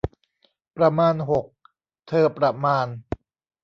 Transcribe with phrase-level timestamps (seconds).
[0.77, 1.45] ประมาณหก
[2.07, 2.87] เธอประมาณ